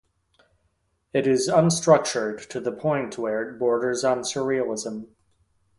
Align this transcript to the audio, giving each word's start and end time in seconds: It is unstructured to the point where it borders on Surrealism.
It 1.13 1.27
is 1.27 1.47
unstructured 1.47 2.47
to 2.47 2.59
the 2.59 2.71
point 2.71 3.19
where 3.19 3.47
it 3.47 3.59
borders 3.59 4.03
on 4.03 4.21
Surrealism. 4.21 5.09